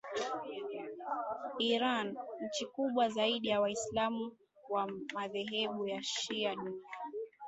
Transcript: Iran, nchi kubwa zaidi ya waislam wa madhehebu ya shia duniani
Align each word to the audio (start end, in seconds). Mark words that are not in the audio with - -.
Iran, 1.71 2.17
nchi 2.41 2.65
kubwa 2.65 3.09
zaidi 3.09 3.47
ya 3.47 3.61
waislam 3.61 4.31
wa 4.69 4.91
madhehebu 5.13 5.87
ya 5.87 6.03
shia 6.03 6.55
duniani 6.55 6.81